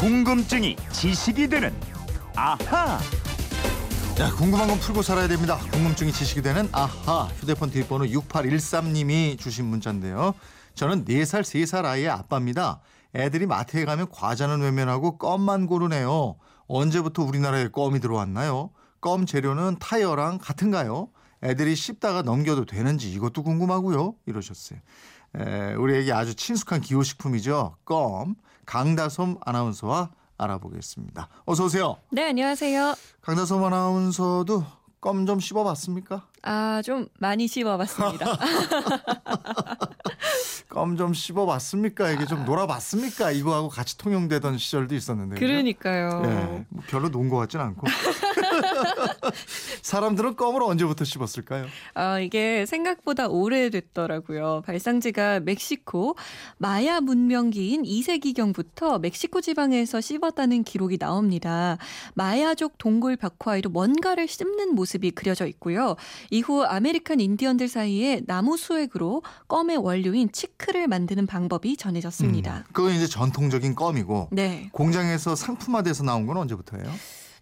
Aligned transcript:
궁금증이 0.00 0.76
지식이 0.92 1.46
되는 1.46 1.74
아하. 2.34 2.98
자, 4.16 4.34
궁금한 4.34 4.66
건 4.68 4.78
풀고 4.78 5.02
살아야 5.02 5.28
됩니다. 5.28 5.58
궁금증이 5.72 6.10
지식이 6.10 6.40
되는 6.40 6.70
아하. 6.72 7.24
휴대폰 7.36 7.70
뒷번호 7.70 8.06
6813님이 8.06 9.38
주신 9.38 9.66
문자인데요. 9.66 10.32
저는 10.74 11.04
4살, 11.04 11.42
3살 11.42 11.84
아이의 11.84 12.08
아빠입니다. 12.08 12.80
애들이 13.14 13.44
마트에 13.44 13.84
가면 13.84 14.08
과자는 14.10 14.62
외면하고 14.62 15.18
껌만 15.18 15.66
고르네요. 15.66 16.36
언제부터 16.66 17.22
우리나라에 17.22 17.68
껌이 17.68 18.00
들어왔나요? 18.00 18.70
껌 19.02 19.26
재료는 19.26 19.76
타이어랑 19.80 20.38
같은가요? 20.38 21.08
애들이 21.42 21.74
씹다가 21.74 22.22
넘겨도 22.22 22.66
되는지 22.66 23.10
이것도 23.12 23.42
궁금하고요. 23.42 24.14
이러셨어요. 24.26 24.78
에, 25.38 25.74
우리에게 25.74 26.12
아주 26.12 26.34
친숙한 26.34 26.80
기호식품이죠. 26.80 27.76
껌. 27.84 28.34
강다솜 28.66 29.36
아나운서와 29.44 30.10
알아보겠습니다. 30.38 31.28
어서 31.46 31.64
오세요. 31.64 31.96
네, 32.10 32.28
안녕하세요. 32.28 32.94
강다솜 33.22 33.64
아나운서도 33.64 34.64
껌 35.00 35.24
좀 35.26 35.40
씹어봤습니까? 35.40 36.26
아, 36.42 36.82
좀 36.82 37.08
많이 37.18 37.48
씹어봤습니다. 37.48 38.26
껌 40.68 40.96
좀 40.96 41.14
씹어봤습니까? 41.14 42.10
이게 42.10 42.26
좀 42.26 42.44
놀아봤습니까? 42.44 43.30
이거하고 43.32 43.68
같이 43.70 43.96
통용되던 43.98 44.58
시절도 44.58 44.94
있었는데. 44.94 45.36
그러니까요. 45.40 46.22
예, 46.26 46.66
뭐 46.68 46.82
별로 46.86 47.08
논 47.10 47.28
것 47.30 47.38
같진 47.38 47.60
않고. 47.60 47.86
사람들은 49.82 50.36
껌을 50.36 50.62
언제부터 50.62 51.04
씹었을까요? 51.04 51.66
아, 51.94 52.18
이게 52.18 52.66
생각보다 52.66 53.28
오래됐더라고요. 53.28 54.62
발상지가 54.64 55.40
멕시코 55.40 56.16
마야 56.58 57.00
문명기인 57.00 57.82
2세기경부터 57.82 59.00
멕시코 59.00 59.40
지방에서 59.40 60.00
씹었다는 60.00 60.64
기록이 60.64 60.98
나옵니다. 60.98 61.78
마야족 62.14 62.78
동굴 62.78 63.16
벽화에도 63.16 63.68
뭔가를 63.70 64.28
씹는 64.28 64.74
모습이 64.74 65.12
그려져 65.12 65.46
있고요. 65.46 65.96
이후 66.30 66.62
아메리칸 66.64 67.20
인디언들 67.20 67.68
사이에 67.68 68.22
나무 68.26 68.56
수액으로 68.56 69.22
껌의 69.48 69.78
원료인 69.78 70.30
치클을 70.32 70.88
만드는 70.88 71.26
방법이 71.26 71.76
전해졌습니다. 71.76 72.58
음, 72.58 72.64
그건 72.72 72.92
이제 72.92 73.06
전통적인 73.06 73.74
껌이고 73.74 74.28
네. 74.32 74.68
공장에서 74.72 75.34
상품화돼서 75.34 76.04
나온 76.04 76.26
건 76.26 76.36
언제부터예요? 76.36 76.90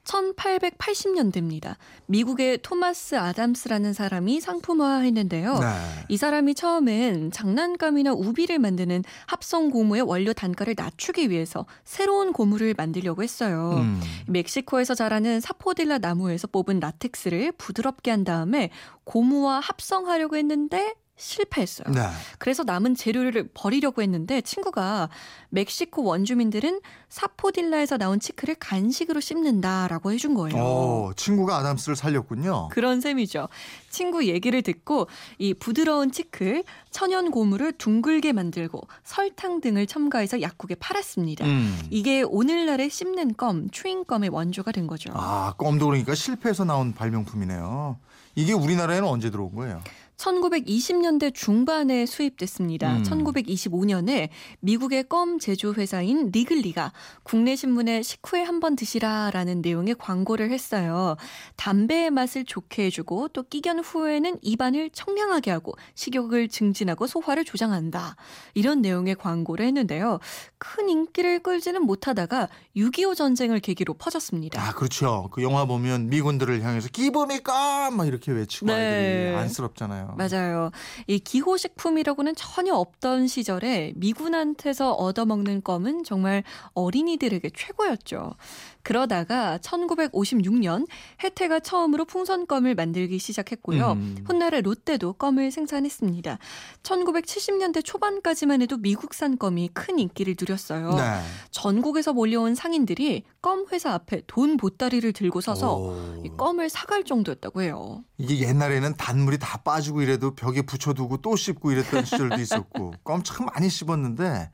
1880년대입니다. 0.09 1.77
미국의 2.07 2.59
토마스 2.63 3.17
아담스라는 3.17 3.93
사람이 3.93 4.41
상품화했는데요. 4.41 5.59
네. 5.59 5.67
이 6.09 6.17
사람이 6.17 6.55
처음엔 6.55 7.31
장난감이나 7.31 8.13
우비를 8.13 8.59
만드는 8.59 9.05
합성 9.27 9.71
고무의 9.71 10.03
원료 10.03 10.33
단가를 10.33 10.75
낮추기 10.77 11.31
위해서 11.31 11.67
새로운 11.85 12.33
고무를 12.33 12.75
만들려고 12.77 13.23
했어요. 13.23 13.75
음. 13.77 14.01
멕시코에서 14.27 14.95
자라는 14.95 15.41
사포딜라 15.41 15.99
나무에서 15.99 16.47
뽑은 16.49 16.81
라텍스를 16.81 17.53
부드럽게 17.53 18.11
한 18.11 18.25
다음에 18.25 18.71
고무와 19.05 19.61
합성하려고 19.61 20.37
했는데 20.37 20.95
실패했어요. 21.19 21.93
네. 21.93 22.09
그래서 22.39 22.63
남은 22.63 22.95
재료를 22.95 23.51
버리려고 23.53 24.03
했는데 24.03 24.41
친구가 24.41 25.09
멕시코 25.51 26.05
원주민들은 26.05 26.81
사포딜라에서 27.09 27.99
나온 27.99 28.21
치크를 28.21 28.55
간식으로 28.55 29.21
씹는다라고 29.21 30.13
해준 30.13 30.35
거예요. 30.35 30.57
어, 30.57 31.11
친구가 31.17 31.59
아담스를 31.59 31.97
살렸군요. 31.97 32.69
그런 32.71 33.01
셈이죠. 33.01 33.49
친구 33.91 34.27
얘기를 34.27 34.63
듣고 34.63 35.09
이 35.39 35.55
부드러운 35.55 36.13
치크, 36.13 36.63
천연 36.91 37.31
고무를 37.31 37.73
둥글게 37.73 38.33
만들고 38.33 38.83
설탕 39.05 39.61
등을 39.61 39.87
첨가해서 39.87 40.41
약국에 40.41 40.77
팔았습니다. 40.77 41.45
음. 41.45 41.79
이게 41.91 42.23
오늘날의 42.23 42.91
씹는 42.91 43.35
껌, 43.35 43.71
추잉껌의 43.71 44.31
원조가 44.31 44.73
된 44.73 44.87
거죠. 44.87 45.11
아, 45.15 45.55
껌도 45.59 45.87
그러니까 45.87 46.15
실패해서 46.15 46.65
나온 46.65 46.93
발명품이네요. 46.93 47.99
이게 48.35 48.53
우리나라에는 48.53 49.09
언제 49.09 49.31
들어온 49.31 49.55
거예요? 49.55 49.83
1920년대 50.19 51.33
중반에 51.33 52.05
수입됐습니다. 52.05 52.97
음. 52.97 53.03
1925년에 53.05 54.29
미국의 54.61 55.05
껌 55.09 55.39
제조 55.39 55.73
회사인 55.75 56.31
리글리가 56.33 56.93
국내 57.23 57.57
신문에 57.57 58.03
식후에 58.03 58.43
한 58.43 58.59
번 58.59 58.75
드시라라는 58.75 59.61
내용의 59.63 59.95
광고를 60.01 60.51
했어요. 60.51 61.15
담배의 61.55 62.11
맛을 62.11 62.45
좋게 62.45 62.87
해주고 62.87 63.29
또 63.29 63.45
끼견 63.45 63.79
후에는 63.79 64.39
입안을 64.43 64.91
청량하게 64.91 65.53
하고 65.53 65.75
식욕을 65.95 66.49
증진하고 66.49 67.07
소화를 67.07 67.45
조장한다. 67.45 68.17
이런 68.55 68.83
내용의 68.83 69.15
광고를 69.15 69.65
했는데요. 69.67 70.19
큰 70.59 70.89
인기를 70.89 71.39
끌지는 71.45 71.83
못하다가 71.83 72.49
6.25 72.77 73.15
전쟁을 73.15 73.61
계기로 73.61 73.95
퍼졌습니다. 73.95 74.61
아, 74.61 74.73
그렇죠. 74.73 75.29
그 75.31 75.45
영화 75.45 75.65
보면 75.65 76.09
미군들을 76.09 76.61
향해서 76.61 76.89
기범이까 76.89 77.93
막 77.93 78.09
이렇게 78.09 78.33
외치고 78.33 78.67
네. 78.67 78.73
아이들이 78.75 79.37
안쓰럽잖아요. 79.37 80.08
맞아요. 80.17 80.71
이 81.07 81.19
기호식품이라고는 81.19 82.35
전혀 82.37 82.75
없던 82.75 83.27
시절에 83.27 83.93
미군한테서 83.97 84.93
얻어먹는 84.93 85.63
껌은 85.63 86.05
정말 86.05 86.45
어린이들에게 86.75 87.51
최고였죠. 87.57 88.35
그러다가 88.83 89.59
1956년 89.59 90.87
혜태가 91.23 91.61
처음으로 91.61 92.07
풍선껌을 92.07 92.75
만들기 92.75 93.19
시작했고요. 93.19 93.93
음. 93.93 94.17
훗날에 94.27 94.63
롯데도 94.63 95.15
껌을 95.15 95.51
생산했습니다. 95.51 96.39
1970년대 96.83 97.85
초반까지만 97.85 98.63
해도 98.63 98.79
미국산 98.79 99.37
껌이 99.37 99.69
큰 99.75 99.99
인기를 99.99 100.37
누렸어요. 100.41 100.95
네. 100.95 101.03
전국에서 101.51 102.13
몰려온 102.15 102.55
상인들이 102.55 103.25
껌 103.41 103.67
회사 103.73 103.93
앞에 103.93 104.23
돈 104.27 104.57
보따리를 104.57 105.13
들고 105.13 105.41
서서 105.41 105.77
오. 105.77 106.23
이 106.25 106.31
껌을 106.37 106.69
사갈 106.69 107.05
정도였다고 107.05 107.63
해요. 107.63 108.03
이게 108.19 108.41
옛날에는 108.49 108.95
단물이 108.97 109.39
다 109.39 109.59
빠지고 109.59 110.03
이래도 110.03 110.35
벽에 110.35 110.63
붙여두고 110.63 111.19
또 111.19 111.37
씹고 111.37 111.71
이랬던 111.73 112.05
시절도 112.05 112.41
있었고 112.41 112.95
껌 113.05 113.23
참 113.23 113.47
많이 113.47 113.69
씹었는데 113.69 114.51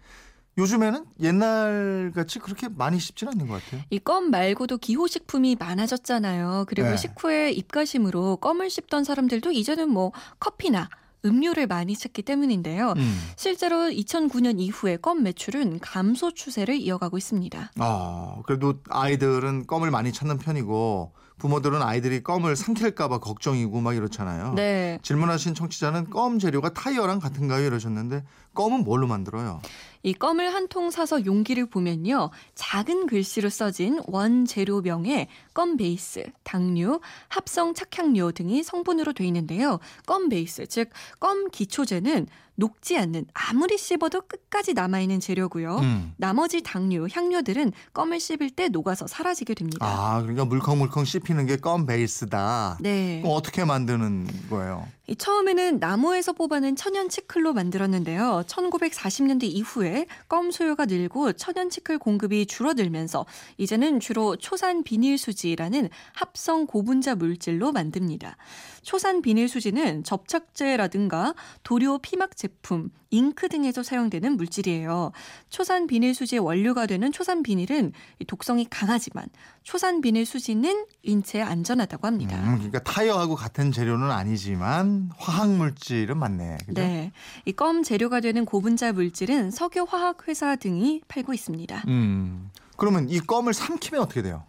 요즘에는 0.58 1.06
옛날 1.20 2.12
같이 2.14 2.38
그렇게 2.38 2.68
많이 2.68 3.00
씹지는 3.00 3.32
않는 3.32 3.48
것 3.48 3.64
같아요. 3.64 3.80
이 3.90 3.98
껌 3.98 4.30
말고도 4.30 4.78
기호식품이 4.78 5.56
많아졌잖아요. 5.58 6.66
그리고 6.68 6.90
네. 6.90 6.96
식후에 6.96 7.50
입가심으로 7.52 8.36
껌을 8.36 8.68
씹던 8.70 9.04
사람들도 9.04 9.50
이제는 9.50 9.88
뭐 9.88 10.12
커피나 10.38 10.88
음료를 11.24 11.66
많이 11.66 11.96
찾기 11.96 12.22
때문인데요. 12.22 12.94
음. 12.96 13.20
실제로 13.36 13.88
2009년 13.88 14.60
이후에 14.60 14.96
껌 14.96 15.22
매출은 15.22 15.80
감소 15.80 16.32
추세를 16.32 16.76
이어가고 16.76 17.18
있습니다. 17.18 17.72
아, 17.78 18.42
그래도 18.46 18.74
아이들은 18.88 19.66
껌을 19.66 19.90
많이 19.90 20.12
찾는 20.12 20.38
편이고 20.38 21.12
부모들은 21.38 21.82
아이들이 21.82 22.22
껌을 22.22 22.54
삼킬까봐 22.56 23.18
걱정이고 23.18 23.80
막 23.80 23.94
이렇잖아요. 23.96 24.54
네. 24.54 24.98
질문하신 25.02 25.54
청취자는 25.54 26.10
껌 26.10 26.38
재료가 26.38 26.72
타이어랑 26.72 27.18
같은가요? 27.18 27.66
이러셨는데 27.66 28.24
껌은 28.54 28.84
뭘로 28.84 29.06
만들어요? 29.08 29.60
이 30.04 30.12
껌을 30.14 30.54
한 30.54 30.68
통 30.68 30.90
사서 30.90 31.24
용기를 31.26 31.66
보면요. 31.66 32.30
작은 32.54 33.06
글씨로 33.06 33.48
써진 33.50 34.00
원재료명에 34.06 35.28
껌 35.52 35.76
베이스, 35.76 36.24
당류, 36.44 37.00
합성 37.28 37.74
착향료 37.74 38.32
등이 38.32 38.62
성분으로 38.62 39.12
돼 39.12 39.26
있는데요. 39.26 39.78
껌 40.06 40.28
베이스, 40.28 40.66
즉 40.66 40.90
껌 41.20 41.48
기초제는 41.50 42.26
녹지 42.56 42.96
않는 42.96 43.26
아무리 43.34 43.76
씹어도 43.76 44.22
끝까지 44.28 44.74
남아있는 44.74 45.18
재료고요. 45.20 45.76
음. 45.78 46.12
나머지 46.16 46.62
당류, 46.62 47.08
향료들은 47.12 47.72
껌을 47.92 48.20
씹을 48.20 48.50
때 48.50 48.68
녹아서 48.68 49.06
사라지게 49.08 49.54
됩니다. 49.54 49.84
아, 49.86 50.20
그러니까 50.20 50.44
물컹물컹 50.44 51.04
씹 51.04 51.23
히는 51.28 51.46
게 51.46 51.56
껌 51.56 51.86
베이스다. 51.86 52.78
네. 52.80 53.20
그럼 53.22 53.36
어떻게 53.36 53.64
만드는 53.64 54.26
거예요? 54.50 54.86
이 55.06 55.16
처음에는 55.16 55.80
나무에서 55.80 56.32
뽑아낸 56.32 56.76
천연 56.76 57.10
치클로 57.10 57.52
만들었는데요. 57.52 58.44
1940년대 58.46 59.44
이후에 59.44 60.06
껌 60.28 60.50
수요가 60.50 60.86
늘고 60.86 61.34
천연 61.34 61.68
치클 61.68 61.98
공급이 61.98 62.46
줄어들면서 62.46 63.26
이제는 63.58 64.00
주로 64.00 64.36
초산 64.36 64.82
비닐 64.82 65.18
수지라는 65.18 65.90
합성 66.14 66.66
고분자 66.66 67.16
물질로 67.16 67.72
만듭니다. 67.72 68.36
초산 68.82 69.20
비닐 69.20 69.48
수지는 69.48 70.04
접착제라든가 70.04 71.34
도료 71.62 71.98
피막 71.98 72.36
제품, 72.36 72.90
잉크 73.10 73.48
등에서 73.48 73.82
사용되는 73.82 74.36
물질이에요. 74.36 75.12
초산 75.48 75.86
비닐 75.86 76.14
수지의 76.14 76.40
원료가 76.40 76.86
되는 76.86 77.12
초산 77.12 77.42
비닐은 77.42 77.92
이 78.18 78.24
독성이 78.24 78.66
강하지만 78.68 79.26
초산 79.62 80.00
비닐 80.00 80.26
수지는 80.26 80.84
인체에 81.02 81.42
안전하다고 81.42 82.06
합니다. 82.06 82.36
음, 82.36 82.54
그러니까 82.56 82.80
타이어하고 82.80 83.36
같은 83.36 83.72
재료는 83.72 84.10
아니지만 84.10 84.93
화학 85.16 85.50
물질은 85.50 86.16
맞네. 86.18 86.58
그죠? 86.66 86.80
네. 86.80 87.12
이 87.46 87.52
껌 87.52 87.82
재료가 87.82 88.20
되는 88.20 88.44
고분자 88.44 88.92
물질은 88.92 89.50
석유 89.50 89.84
화학 89.88 90.26
회사 90.28 90.56
등이 90.56 91.02
팔고 91.08 91.32
있습니다. 91.32 91.84
음. 91.88 92.50
그러면 92.76 93.08
이 93.08 93.20
껌을 93.20 93.54
삼키면 93.54 94.02
어떻게 94.02 94.22
돼요? 94.22 94.44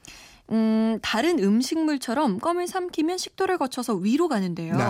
음, 0.51 0.99
다른 1.01 1.39
음식물처럼 1.39 2.39
껌을 2.39 2.67
삼키면 2.67 3.17
식도를 3.17 3.57
거쳐서 3.57 3.95
위로 3.95 4.27
가는데요. 4.27 4.77
네. 4.77 4.85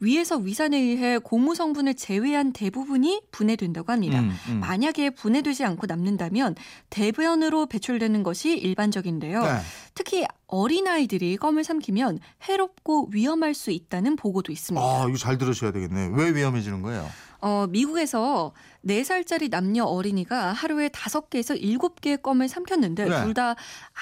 위에서 0.00 0.36
위산에 0.38 0.78
의해 0.78 1.18
고무 1.18 1.54
성분을 1.54 1.94
제외한 1.94 2.52
대부분이 2.52 3.22
분해된다고 3.30 3.92
합니다. 3.92 4.20
음, 4.20 4.32
음. 4.48 4.60
만약에 4.60 5.10
분해되지 5.10 5.64
않고 5.64 5.86
남는다면 5.86 6.54
대변으로 6.90 7.66
배출되는 7.66 8.22
것이 8.22 8.56
일반적인데요. 8.56 9.42
네. 9.42 9.58
특히 9.94 10.24
어린아이들이 10.46 11.36
껌을 11.36 11.64
삼키면 11.64 12.20
해롭고 12.48 13.08
위험할 13.12 13.54
수 13.54 13.70
있다는 13.70 14.16
보고도 14.16 14.52
있습니다. 14.52 14.84
아, 14.84 15.06
이거 15.08 15.18
잘 15.18 15.38
들으셔야 15.38 15.72
되겠네. 15.72 16.10
왜 16.14 16.34
위험해지는 16.34 16.82
거예요? 16.82 17.08
어, 17.44 17.66
미국에서 17.68 18.52
4살짜리 18.86 19.50
남녀 19.50 19.84
어린이가 19.84 20.54
하루에 20.54 20.88
5개에서 20.88 21.60
7개의 21.60 22.22
껌을 22.22 22.48
삼켰는데 22.48 23.04
네. 23.04 23.22
둘다 23.22 23.54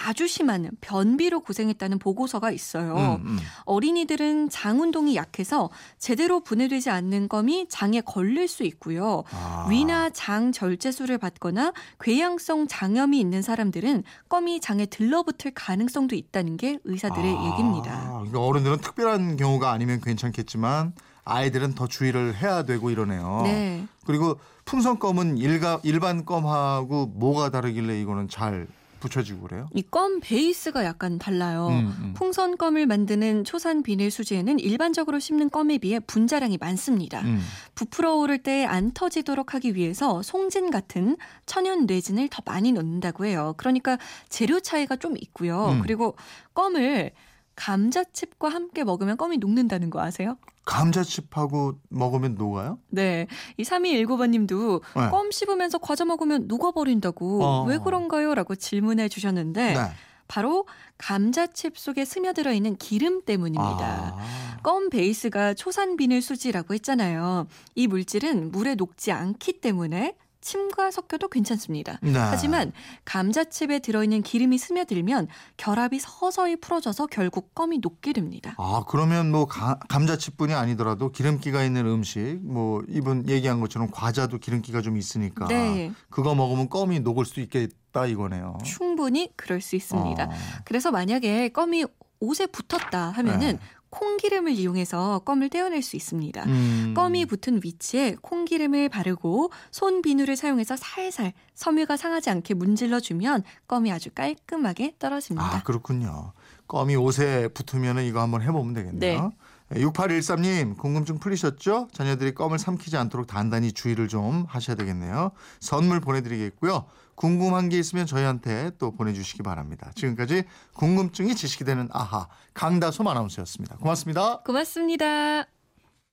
아주 0.06 0.29
심한 0.29 0.71
변비로 0.81 1.41
고생했다는 1.41 1.99
보고서가 1.99 2.53
있어요. 2.53 3.21
음, 3.21 3.27
음. 3.27 3.39
어린이들은 3.65 4.49
장 4.49 4.81
운동이 4.81 5.17
약해서 5.17 5.71
제대로 5.99 6.39
분해되지 6.39 6.91
않는 6.91 7.29
껌이 7.29 7.67
장에 7.69 8.00
걸릴 8.00 8.47
수 8.47 8.62
있고요. 8.62 9.25
아. 9.33 9.67
위나 9.69 10.11
장 10.11 10.53
절제술을 10.53 11.19
받거나 11.19 11.73
궤양성 11.99 12.69
장염이 12.69 13.19
있는 13.19 13.43
사람들은 13.43 14.05
껌이 14.29 14.61
장에 14.61 14.87
들러붙을 14.87 15.50
가능성도 15.53 16.15
있다는 16.15 16.56
게 16.56 16.79
의사들의 16.85 17.29
아, 17.29 17.50
얘기입니다. 17.50 18.11
그러니까 18.12 18.41
어른들은 18.41 18.79
특별한 18.79 19.37
경우가 19.37 19.73
아니면 19.73 20.00
괜찮겠지만 20.00 20.93
아이들은 21.25 21.75
더 21.75 21.87
주의를 21.87 22.35
해야 22.37 22.65
되고 22.65 22.91
이러네요. 22.91 23.43
네. 23.45 23.87
그리고 24.07 24.39
풍선껌은 24.65 25.39
일가, 25.39 25.81
일반 25.85 26.25
껌하고 26.25 27.07
뭐가 27.15 27.51
다르길래 27.51 28.01
이거는 28.01 28.29
잘 28.29 28.67
붙여지고 29.01 29.43
그래요? 29.49 29.69
이 29.75 29.83
껌 29.83 30.21
베이스가 30.21 30.85
약간 30.85 31.19
달라요. 31.19 31.67
음, 31.71 31.97
음. 32.01 32.15
풍선 32.15 32.57
껌을 32.57 32.87
만드는 32.87 33.43
초산 33.43 33.83
비닐 33.83 34.13
수지에는 34.13 34.61
일반적으로 34.61 35.19
씹는 35.19 35.51
껌에 35.51 35.79
비해 35.79 35.99
분자량이 35.99 36.57
많습니다. 36.59 37.21
음. 37.23 37.41
부풀어 37.75 38.15
오를 38.15 38.39
때 38.39 38.65
안 38.65 38.93
터지도록 38.93 39.55
하기 39.55 39.75
위해서 39.75 40.23
송진 40.23 40.71
같은 40.71 41.17
천연 41.47 41.87
레진을 41.87 42.29
더 42.29 42.43
많이 42.47 42.71
넣는다고 42.71 43.27
해요. 43.27 43.55
그러니까 43.57 43.99
재료 44.29 44.61
차이가 44.61 44.95
좀 44.95 45.17
있고요. 45.21 45.71
음. 45.71 45.81
그리고 45.83 46.15
껌을 46.55 47.11
감자칩과 47.56 48.49
함께 48.49 48.84
먹으면 48.84 49.16
껌이 49.16 49.38
녹는다는 49.38 49.90
거 49.90 50.00
아세요? 50.00 50.37
감자칩하고 50.64 51.78
먹으면 51.88 52.37
녹아요? 52.37 52.78
네. 52.88 53.26
이 53.56 53.62
3219번 53.62 54.31
님도 54.31 54.82
네. 54.96 55.10
껌 55.10 55.31
씹으면서 55.31 55.78
과자 55.78 56.04
먹으면 56.04 56.46
녹아버린다고 56.46 57.44
어. 57.44 57.64
왜 57.64 57.78
그런가요? 57.78 58.34
라고 58.34 58.54
질문해 58.54 59.08
주셨는데 59.08 59.75
네. 59.75 59.81
바로 60.28 60.66
감자칩 60.99 61.76
속에 61.76 62.04
스며들어 62.04 62.52
있는 62.52 62.76
기름 62.76 63.22
때문입니다. 63.22 64.14
아. 64.16 64.58
껌 64.62 64.88
베이스가 64.88 65.54
초산 65.54 65.96
비닐 65.96 66.22
수지라고 66.22 66.75
했잖아요. 66.75 67.46
이 67.75 67.87
물질은 67.88 68.52
물에 68.52 68.76
녹지 68.76 69.10
않기 69.12 69.60
때문에 69.60 70.14
침과 70.43 70.91
섞여도 70.91 71.29
괜찮습니다. 71.29 71.99
네. 72.03 72.12
하지만 72.19 72.73
감자칩에 73.06 73.79
들어있는 73.79 74.23
기름이 74.23 74.59
스며들면 74.59 75.29
결합이 75.56 75.99
서서히 76.00 76.56
풀어져서 76.56 77.06
결국 77.06 77.55
껌이 77.55 77.79
녹게 77.79 78.12
됩니다. 78.12 78.55
아, 78.59 78.83
그러면 78.89 79.31
뭐 79.31 79.47
가- 79.47 79.79
감자칩뿐이 79.89 80.53
아니더라도 80.53 81.11
기름기가 81.12 81.65
있는 81.65 81.87
음식, 81.87 82.39
뭐 82.43 82.83
이분 82.89 83.27
얘기한 83.29 83.61
것처럼 83.61 83.89
과자도 83.91 84.39
기름기가 84.39 84.83
좀 84.83 84.97
있으니까 84.97 85.47
네. 85.49 85.93
그거 86.11 86.35
먹으면 86.35 86.69
껌이 86.69 87.00
녹을 87.00 87.25
수 87.25 87.41
있겠다 87.41 88.06
이거네요. 88.06 88.59
충분히 88.65 89.31
그럴 89.37 89.61
수 89.61 89.77
있습니다. 89.77 90.25
어. 90.25 90.31
그래서 90.65 90.91
만약에 90.91 91.50
껌이 91.50 91.85
옷에 92.21 92.47
붙었다 92.47 93.11
하면은 93.11 93.56
네. 93.56 93.59
콩기름을 93.93 94.53
이용해서 94.53 95.21
껌을 95.21 95.50
떼어낼 95.50 95.83
수 95.83 95.97
있습니다. 95.97 96.44
음. 96.44 96.94
껌이 96.97 97.27
붙은 97.27 97.61
위치에 97.62 98.17
콩기름을 98.23 98.89
바르고 98.89 99.53
손 99.71 100.00
비누를 100.03 100.35
사용해서 100.35 100.77
살살 100.77 101.35
섬유가 101.55 101.97
상하지 101.99 102.31
않게 102.31 102.55
문질러 102.55 103.00
주면 103.00 103.44
껌이 103.69 103.93
아주 103.93 104.11
깔끔하게 104.11 104.94
떨어집니다. 104.99 105.56
아, 105.59 105.62
그렇군요. 105.62 106.33
껌이 106.69 106.97
옷에 106.97 107.49
붙으면 107.49 107.99
이거 108.05 108.21
한번 108.23 108.41
해보면 108.41 108.73
되겠네요. 108.73 109.33
6813님, 109.75 110.77
궁금증 110.77 111.19
풀리셨죠? 111.19 111.89
자녀들이 111.93 112.35
껌을 112.35 112.59
삼키지 112.59 112.97
않도록 112.97 113.27
단단히 113.27 113.73
주의를 113.73 114.09
좀 114.09 114.45
하셔야 114.49 114.77
되겠네요. 114.77 115.33
선물 115.61 116.01
보내드리겠고요. 116.01 116.85
궁금한 117.15 117.69
게 117.69 117.79
있으면 117.79 118.07
저희한테 118.07 118.73
또 118.79 118.93
보내주시기 118.93 119.43
바랍니다. 119.43 119.91
지금까지 119.95 120.45
궁금증이 120.75 121.35
지식이 121.35 121.65
되는 121.65 121.89
아하, 121.93 122.29
강다솜 122.55 123.07
아나운서였습니다. 123.07 123.77
고맙습니다. 123.77 124.39
고맙습니다. 124.39 125.62